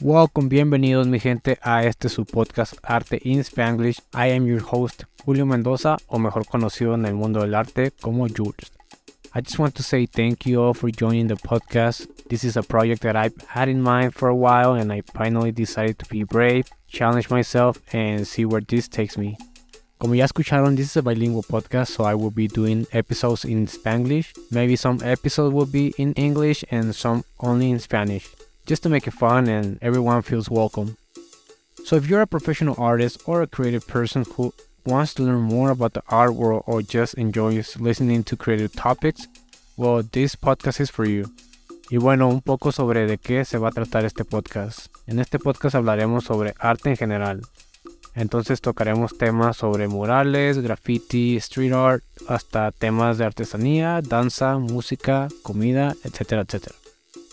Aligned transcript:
Welcome, 0.00 0.48
bienvenidos 0.48 1.06
mi 1.06 1.20
gente 1.20 1.58
a 1.62 1.84
este 1.84 2.08
su 2.08 2.24
podcast 2.24 2.74
Arte 2.82 3.20
in 3.22 3.40
Spanglish. 3.40 4.00
I 4.14 4.28
am 4.34 4.46
your 4.46 4.62
host 4.62 5.04
Julio 5.24 5.46
Mendoza, 5.46 5.96
o 6.06 6.18
mejor 6.18 6.46
conocido 6.46 6.94
en 6.94 7.04
el 7.04 7.14
mundo 7.14 7.40
del 7.40 7.54
arte 7.54 7.92
como 8.00 8.26
Jules. 8.26 8.72
I 9.34 9.40
just 9.42 9.58
want 9.58 9.74
to 9.76 9.82
say 9.82 10.06
thank 10.06 10.46
you 10.46 10.60
all 10.60 10.74
for 10.74 10.90
joining 10.90 11.28
the 11.28 11.36
podcast. 11.36 12.08
This 12.28 12.42
is 12.42 12.56
a 12.56 12.62
project 12.62 13.02
that 13.02 13.16
I've 13.16 13.34
had 13.48 13.68
in 13.68 13.82
mind 13.82 14.14
for 14.14 14.28
a 14.28 14.34
while 14.34 14.74
and 14.74 14.92
I 14.92 15.02
finally 15.14 15.52
decided 15.52 15.98
to 15.98 16.06
be 16.08 16.24
brave, 16.24 16.64
challenge 16.88 17.30
myself 17.30 17.78
and 17.92 18.26
see 18.26 18.44
where 18.44 18.62
this 18.62 18.88
takes 18.88 19.16
me. 19.16 19.36
Como 19.98 20.14
ya 20.14 20.24
escucharon, 20.24 20.74
this 20.74 20.86
is 20.86 20.96
a 20.96 21.02
bilingual 21.02 21.44
podcast, 21.44 21.88
so 21.88 22.02
I 22.02 22.14
will 22.14 22.32
be 22.32 22.48
doing 22.48 22.86
episodes 22.92 23.44
in 23.44 23.68
Spanglish. 23.68 24.32
Maybe 24.50 24.74
some 24.74 24.98
episodes 25.04 25.54
will 25.54 25.66
be 25.66 25.94
in 25.96 26.12
English 26.14 26.64
and 26.72 26.92
some 26.92 27.22
only 27.38 27.70
in 27.70 27.78
Spanish, 27.78 28.28
just 28.66 28.82
to 28.82 28.88
make 28.88 29.06
it 29.06 29.12
fun 29.12 29.48
and 29.48 29.78
everyone 29.82 30.22
feels 30.22 30.50
welcome. 30.50 30.96
So 31.84 31.96
if 31.96 32.08
you're 32.08 32.22
a 32.22 32.26
professional 32.26 32.76
artist 32.78 33.22
or 33.26 33.42
a 33.42 33.46
creative 33.46 33.86
person 33.86 34.24
who 34.24 34.52
wants 34.86 35.14
to 35.14 35.22
learn 35.22 35.40
more 35.40 35.70
about 35.70 35.94
the 35.94 36.02
art 36.08 36.34
world 36.34 36.62
or 36.66 36.82
just 36.82 37.14
enjoys 37.14 37.78
listening 37.78 38.24
to 38.24 38.36
creative 38.36 38.72
topics, 38.72 39.26
well, 39.76 40.02
this 40.02 40.36
podcast 40.36 40.80
is 40.80 40.90
for 40.90 41.04
you. 41.04 41.24
Y 41.90 41.98
bueno, 41.98 42.28
un 42.28 42.40
poco 42.40 42.72
sobre 42.72 43.06
de 43.06 43.18
qué 43.18 43.44
se 43.44 43.58
va 43.58 43.68
a 43.68 43.72
tratar 43.72 44.04
este 44.04 44.24
podcast. 44.24 44.86
En 45.06 45.18
este 45.18 45.38
podcast 45.38 45.74
hablaremos 45.74 46.24
sobre 46.24 46.54
arte 46.58 46.90
en 46.90 46.96
general, 46.96 47.42
entonces 48.14 48.60
tocaremos 48.60 49.16
temas 49.16 49.56
sobre 49.56 49.88
murales, 49.88 50.58
graffiti, 50.58 51.36
street 51.36 51.72
art, 51.72 52.04
hasta 52.28 52.70
temas 52.72 53.18
de 53.18 53.24
artesanía, 53.24 54.00
danza, 54.02 54.58
música, 54.58 55.28
comida, 55.42 55.94
etcétera, 56.04 56.42
etcétera. 56.42 56.81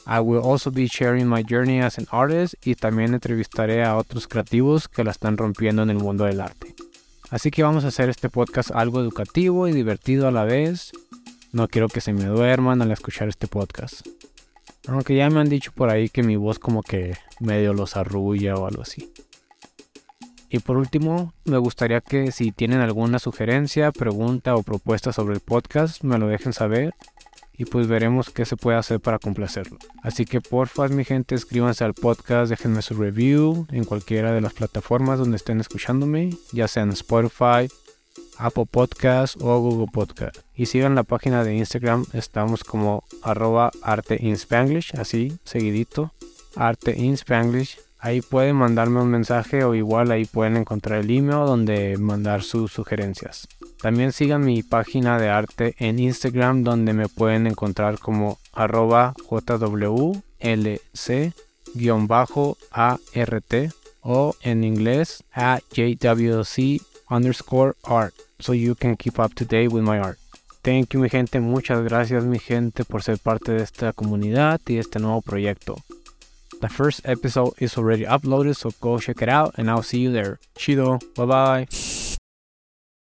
I 0.06 0.20
will 0.20 0.42
also 0.44 0.72
be 0.72 0.88
sharing 0.88 1.28
my 1.28 1.44
journey 1.44 1.82
as 1.82 1.98
an 1.98 2.08
artist 2.12 2.56
y 2.66 2.76
también 2.76 3.14
entrevistaré 3.14 3.84
a 3.84 3.96
otros 3.96 4.28
creativos 4.28 4.88
que 4.88 5.04
la 5.04 5.12
están 5.12 5.38
rompiendo 5.38 5.84
en 5.84 5.90
el 5.90 5.98
mundo 5.98 6.26
del 6.26 6.42
arte. 6.42 6.76
Así 7.30 7.52
que 7.52 7.64
vamos 7.64 7.86
a 7.86 7.90
hacer 7.90 8.10
este 8.10 8.30
podcast 8.30 8.72
algo 8.72 9.00
educativo 9.00 9.68
y 9.68 9.72
divertido 9.72 10.28
a 10.28 10.32
la 10.32 10.46
vez. 10.46 10.92
No 11.52 11.68
quiero 11.68 11.88
que 11.88 12.02
se 12.02 12.14
me 12.14 12.26
duerman 12.26 12.82
al 12.82 12.92
escuchar 12.92 13.30
este 13.30 13.48
podcast. 13.48 14.08
Aunque 14.88 15.16
ya 15.16 15.30
me 15.30 15.40
han 15.40 15.50
dicho 15.50 15.72
por 15.72 15.90
ahí 15.90 16.10
que 16.10 16.24
mi 16.24 16.36
voz 16.36 16.58
como 16.58 16.82
que 16.82 17.16
medio 17.40 17.74
los 17.74 17.96
arrulla 17.96 18.56
o 18.56 18.66
algo 18.66 18.82
así. 18.82 19.12
Y 20.50 20.60
por 20.60 20.78
último, 20.78 21.34
me 21.46 21.60
gustaría 21.60 22.02
que 22.02 22.32
si 22.32 22.52
tienen 22.52 22.80
alguna 22.80 23.20
sugerencia, 23.20 23.92
pregunta 23.92 24.56
o 24.56 24.64
propuesta 24.64 25.14
sobre 25.14 25.36
el 25.36 25.42
podcast, 25.42 26.04
me 26.04 26.18
lo 26.18 26.28
dejen 26.28 26.54
saber 26.54 26.96
y 27.60 27.66
pues 27.66 27.88
veremos 27.88 28.30
qué 28.30 28.46
se 28.46 28.56
puede 28.56 28.78
hacer 28.78 29.02
para 29.02 29.20
complacerlo. 29.20 29.78
Así 30.02 30.24
que 30.24 30.40
porfa, 30.40 30.88
mi 30.88 31.04
gente, 31.04 31.36
escríbanse 31.36 31.84
al 31.84 31.94
podcast, 31.94 32.50
déjenme 32.50 32.82
su 32.82 32.94
review 32.94 33.68
en 33.70 33.84
cualquiera 33.84 34.32
de 34.32 34.40
las 34.40 34.54
plataformas 34.54 35.20
donde 35.20 35.36
estén 35.36 35.60
escuchándome, 35.60 36.30
ya 36.54 36.70
sea 36.70 36.84
en 36.84 36.92
Spotify, 36.92 37.68
Apple 38.38 38.66
Podcast 38.72 39.36
o 39.42 39.60
Google 39.60 39.92
Podcast. 39.92 40.38
Y 40.56 40.68
sigan 40.68 40.96
la 40.96 41.04
página 41.04 41.44
de 41.44 41.58
Instagram, 41.58 42.06
estamos 42.14 42.64
como 42.64 43.04
arroba 43.24 43.72
arte 43.82 44.18
in 44.22 44.36
Spanglish, 44.36 44.98
así, 44.98 45.38
seguidito, 45.44 46.14
arte 46.56 46.98
in 46.98 47.16
Spanglish. 47.16 47.78
Ahí 48.00 48.22
pueden 48.22 48.56
mandarme 48.56 49.02
un 49.02 49.10
mensaje 49.10 49.66
o 49.66 49.76
igual 49.76 50.12
ahí 50.12 50.24
pueden 50.24 50.56
encontrar 50.56 51.00
el 51.00 51.12
email 51.12 51.46
donde 51.46 51.98
mandar 51.98 52.42
sus 52.42 52.72
sugerencias. 52.72 53.50
También 53.82 54.12
sigan 54.12 54.44
mi 54.44 54.62
página 54.62 55.18
de 55.18 55.30
arte 55.30 55.76
en 55.80 56.00
Instagram 56.00 56.64
donde 56.64 56.94
me 56.94 57.08
pueden 57.08 57.48
encontrar 57.48 57.98
como 57.98 58.38
arroba 58.54 59.14
jwlc-art 59.30 60.20
o 64.02 64.36
en 64.42 64.64
inglés 64.64 65.24
at 65.34 65.62
jwc 65.72 66.82
underscore 67.10 67.74
art 67.84 68.14
so 68.40 68.54
you 68.54 68.76
can 68.76 68.96
keep 68.96 69.20
up 69.20 69.34
to 69.36 69.46
date 69.46 69.70
with 69.70 69.84
my 69.84 69.98
art. 69.98 70.18
Thank 70.62 70.94
you 70.94 71.00
mi 71.00 71.10
gente, 71.10 71.40
muchas 71.40 71.82
gracias 71.84 72.24
mi 72.24 72.40
gente 72.40 72.84
por 72.84 73.02
ser 73.02 73.18
parte 73.18 73.54
de 73.54 73.64
esta 73.64 73.94
comunidad 73.94 74.60
y 74.68 74.78
este 74.78 75.00
nuevo 75.00 75.22
proyecto. 75.22 75.78
The 76.60 76.68
first 76.68 77.08
episode 77.08 77.54
is 77.60 77.78
already 77.78 78.06
uploaded, 78.06 78.56
so 78.56 78.72
go 78.82 79.00
check 79.00 79.22
it 79.22 79.30
out 79.30 79.58
and 79.58 79.70
I'll 79.70 79.84
see 79.84 80.02
you 80.02 80.12
there. 80.12 80.40
Chido, 80.58 81.00
bye 81.16 81.26
bye. 81.26 81.89